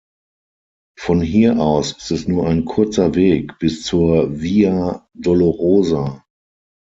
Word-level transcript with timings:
Von 0.97 1.21
hier 1.21 1.59
aus 1.59 1.91
ist 1.95 2.09
es 2.09 2.27
nur 2.27 2.47
ein 2.47 2.65
kurzer 2.65 3.13
Weg 3.13 3.59
bis 3.59 3.83
zur 3.83 4.41
Via 4.41 5.07
Dolorosa. 5.13 6.25